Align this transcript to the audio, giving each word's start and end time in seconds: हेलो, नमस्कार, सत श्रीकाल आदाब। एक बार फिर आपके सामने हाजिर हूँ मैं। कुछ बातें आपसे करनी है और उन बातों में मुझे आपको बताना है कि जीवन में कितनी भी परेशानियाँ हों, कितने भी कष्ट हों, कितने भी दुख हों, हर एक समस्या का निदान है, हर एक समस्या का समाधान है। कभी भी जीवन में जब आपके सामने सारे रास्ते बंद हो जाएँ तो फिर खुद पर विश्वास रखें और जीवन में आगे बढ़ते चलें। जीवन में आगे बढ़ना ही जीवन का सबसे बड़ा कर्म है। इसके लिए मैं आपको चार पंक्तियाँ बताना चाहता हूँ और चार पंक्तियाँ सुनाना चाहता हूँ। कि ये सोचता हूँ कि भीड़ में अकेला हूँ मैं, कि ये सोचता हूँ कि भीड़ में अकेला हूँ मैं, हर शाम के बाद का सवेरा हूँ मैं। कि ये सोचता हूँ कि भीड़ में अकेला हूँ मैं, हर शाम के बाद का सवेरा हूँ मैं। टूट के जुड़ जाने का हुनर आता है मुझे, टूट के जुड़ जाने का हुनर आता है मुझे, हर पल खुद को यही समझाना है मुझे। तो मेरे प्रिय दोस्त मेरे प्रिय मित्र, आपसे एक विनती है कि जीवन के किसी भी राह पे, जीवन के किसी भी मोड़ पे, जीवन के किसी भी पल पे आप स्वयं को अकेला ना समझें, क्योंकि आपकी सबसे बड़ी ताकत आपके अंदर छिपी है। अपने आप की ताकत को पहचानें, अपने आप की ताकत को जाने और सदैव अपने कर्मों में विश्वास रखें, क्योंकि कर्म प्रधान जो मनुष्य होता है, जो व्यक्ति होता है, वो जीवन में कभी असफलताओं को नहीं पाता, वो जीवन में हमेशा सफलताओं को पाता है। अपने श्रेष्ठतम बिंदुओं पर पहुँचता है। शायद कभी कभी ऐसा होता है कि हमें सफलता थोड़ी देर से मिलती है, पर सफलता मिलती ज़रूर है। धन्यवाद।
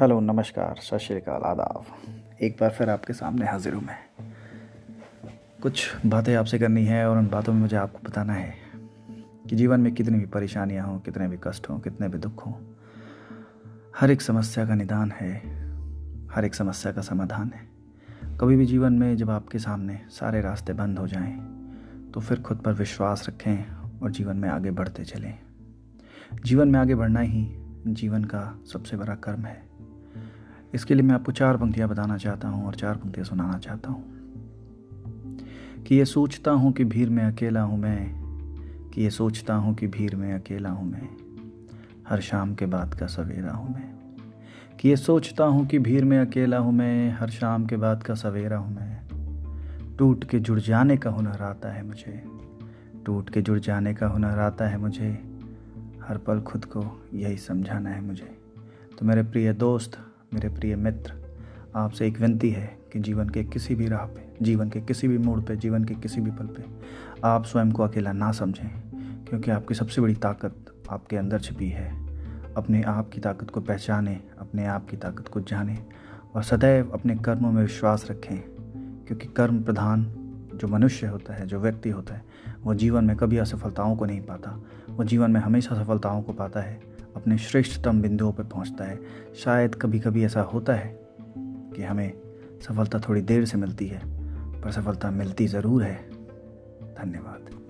हेलो, 0.00 0.20
नमस्कार, 0.20 0.76
सत 0.76 0.96
श्रीकाल 0.96 1.42
आदाब। 1.42 1.84
एक 2.42 2.56
बार 2.60 2.70
फिर 2.70 2.90
आपके 2.90 3.12
सामने 3.12 3.46
हाजिर 3.46 3.74
हूँ 3.74 3.82
मैं। 3.82 3.96
कुछ 5.62 5.96
बातें 6.06 6.34
आपसे 6.34 6.58
करनी 6.58 6.84
है 6.84 7.08
और 7.08 7.18
उन 7.18 7.28
बातों 7.28 7.52
में 7.52 7.60
मुझे 7.60 7.76
आपको 7.76 7.98
बताना 8.04 8.32
है 8.32 8.54
कि 9.48 9.56
जीवन 9.56 9.80
में 9.80 9.94
कितनी 9.94 10.18
भी 10.18 10.26
परेशानियाँ 10.26 10.86
हों, 10.86 10.98
कितने 10.98 11.28
भी 11.28 11.36
कष्ट 11.44 11.70
हों, 11.70 11.78
कितने 11.78 12.08
भी 12.08 12.18
दुख 12.18 12.46
हों, 12.46 12.52
हर 13.96 14.10
एक 14.10 14.20
समस्या 14.20 14.66
का 14.66 14.74
निदान 14.74 15.10
है, 15.10 15.34
हर 16.30 16.44
एक 16.44 16.54
समस्या 16.54 16.92
का 16.92 17.02
समाधान 17.02 17.52
है। 17.54 17.68
कभी 18.40 18.56
भी 18.56 18.66
जीवन 18.66 18.92
में 18.92 19.16
जब 19.16 19.30
आपके 19.30 19.58
सामने 19.58 20.00
सारे 20.10 20.40
रास्ते 20.40 20.72
बंद 20.72 20.98
हो 20.98 21.06
जाएँ 21.06 21.36
तो 22.14 22.20
फिर 22.20 22.40
खुद 22.40 22.58
पर 22.58 22.72
विश्वास 22.72 23.28
रखें 23.28 24.00
और 24.02 24.10
जीवन 24.10 24.36
में 24.36 24.48
आगे 24.48 24.70
बढ़ते 24.70 25.04
चलें। 25.04 25.38
जीवन 26.44 26.68
में 26.68 26.80
आगे 26.80 26.94
बढ़ना 26.94 27.20
ही 27.20 27.46
जीवन 27.86 28.24
का 28.24 28.60
सबसे 28.72 28.96
बड़ा 28.96 29.14
कर्म 29.14 29.44
है। 29.44 29.64
इसके 30.76 30.94
लिए 30.94 31.02
मैं 31.02 31.14
आपको 31.14 31.32
चार 31.32 31.56
पंक्तियाँ 31.56 31.88
बताना 31.88 32.16
चाहता 32.16 32.48
हूँ 32.48 32.66
और 32.66 32.74
चार 32.74 32.94
पंक्तियाँ 32.94 33.24
सुनाना 33.24 33.58
चाहता 33.58 33.90
हूँ। 33.90 34.04
कि 35.86 35.94
ये 35.94 36.04
सोचता 36.04 36.50
हूँ 36.50 36.72
कि 36.72 36.84
भीड़ 36.84 37.10
में 37.10 37.24
अकेला 37.24 37.62
हूँ 37.62 37.78
मैं, 37.78 38.14
कि 38.90 39.02
ये 39.02 39.10
सोचता 39.10 39.54
हूँ 39.54 39.74
कि 39.74 39.86
भीड़ 39.86 40.14
में 40.14 40.34
अकेला 40.34 40.70
हूँ 40.70 40.90
मैं, 40.90 41.08
हर 42.08 42.20
शाम 42.20 42.54
के 42.54 42.66
बाद 42.66 42.94
का 42.94 43.06
सवेरा 43.06 43.52
हूँ 43.52 43.74
मैं। 43.74 43.94
कि 44.80 44.88
ये 44.88 44.96
सोचता 44.96 45.44
हूँ 45.44 45.66
कि 45.66 45.78
भीड़ 45.78 46.04
में 46.04 46.18
अकेला 46.18 46.58
हूँ 46.58 46.72
मैं, 46.72 47.16
हर 47.20 47.30
शाम 47.30 47.66
के 47.66 47.76
बाद 47.76 48.02
का 48.02 48.14
सवेरा 48.14 48.58
हूँ 48.58 48.74
मैं। 48.74 49.02
टूट 49.96 50.24
के 50.24 50.38
जुड़ 50.38 50.60
जाने 50.60 50.96
का 50.96 51.10
हुनर 51.10 51.42
आता 51.42 51.72
है 51.72 51.86
मुझे, 51.86 52.24
टूट 53.06 53.30
के 53.30 53.42
जुड़ 53.42 53.58
जाने 53.58 53.94
का 53.94 54.06
हुनर 54.06 54.38
आता 54.38 54.68
है 54.68 54.78
मुझे, 54.78 55.10
हर 56.08 56.18
पल 56.18 56.40
खुद 56.40 56.64
को 56.64 57.06
यही 57.14 57.36
समझाना 57.36 57.90
है 57.90 58.00
मुझे। 58.00 58.38
तो 58.98 59.06
मेरे 59.06 59.22
प्रिय 59.22 59.52
दोस्त 59.52 59.98
मेरे 60.34 60.48
प्रिय 60.48 60.76
मित्र, 60.76 61.12
आपसे 61.76 62.06
एक 62.06 62.20
विनती 62.20 62.50
है 62.50 62.78
कि 62.92 62.98
जीवन 62.98 63.28
के 63.28 63.44
किसी 63.44 63.74
भी 63.74 63.88
राह 63.88 64.04
पे, 64.06 64.34
जीवन 64.42 64.70
के 64.70 64.80
किसी 64.80 65.08
भी 65.08 65.18
मोड़ 65.18 65.40
पे, 65.40 65.56
जीवन 65.56 65.84
के 65.84 65.94
किसी 65.94 66.20
भी 66.20 66.30
पल 66.30 66.46
पे 66.46 66.64
आप 67.24 67.44
स्वयं 67.44 67.72
को 67.72 67.82
अकेला 67.82 68.12
ना 68.12 68.32
समझें, 68.32 68.68
क्योंकि 69.24 69.50
आपकी 69.50 69.74
सबसे 69.74 70.00
बड़ी 70.00 70.14
ताकत 70.14 70.72
आपके 70.90 71.16
अंदर 71.16 71.40
छिपी 71.40 71.68
है। 71.68 72.06
अपने 72.54 72.82
आप 72.82 73.10
की 73.10 73.20
ताकत 73.20 73.50
को 73.50 73.60
पहचानें, 73.60 74.20
अपने 74.38 74.66
आप 74.66 74.90
की 74.90 74.96
ताकत 74.96 75.28
को 75.28 75.40
जाने 75.40 75.78
और 76.34 76.42
सदैव 76.42 76.90
अपने 76.90 77.16
कर्मों 77.16 77.52
में 77.52 77.62
विश्वास 77.62 78.10
रखें, 78.10 78.38
क्योंकि 79.06 79.28
कर्म 79.28 79.62
प्रधान 79.62 80.04
जो 80.54 80.68
मनुष्य 80.68 81.06
होता 81.06 81.34
है, 81.34 81.46
जो 81.46 81.60
व्यक्ति 81.60 81.90
होता 81.90 82.14
है, 82.14 82.22
वो 82.62 82.74
जीवन 82.74 83.04
में 83.04 83.16
कभी 83.16 83.36
असफलताओं 83.36 83.96
को 83.96 84.04
नहीं 84.04 84.20
पाता, 84.20 84.60
वो 84.90 85.04
जीवन 85.04 85.30
में 85.30 85.40
हमेशा 85.40 85.82
सफलताओं 85.82 86.22
को 86.22 86.32
पाता 86.32 86.60
है। 86.60 86.95
अपने 87.26 87.38
श्रेष्ठतम 87.38 88.00
बिंदुओं 88.02 88.32
पर 88.32 88.44
पहुँचता 88.44 88.84
है। 88.84 88.98
शायद 89.36 89.74
कभी 89.74 90.00
कभी 90.00 90.24
ऐसा 90.24 90.40
होता 90.40 90.74
है 90.74 90.88
कि 91.74 91.82
हमें 91.82 92.12
सफलता 92.62 92.98
थोड़ी 92.98 93.20
देर 93.20 93.44
से 93.44 93.58
मिलती 93.58 93.86
है, 93.86 94.00
पर 94.60 94.70
सफलता 94.70 95.10
मिलती 95.10 95.46
ज़रूर 95.46 95.82
है। 95.82 95.96
धन्यवाद। 96.94 97.65